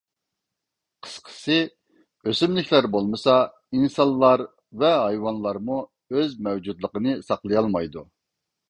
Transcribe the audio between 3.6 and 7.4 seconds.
ئىنسانلار ۋە ھايۋانلارمۇ ئۆز مەۋجۇتلۇقىنى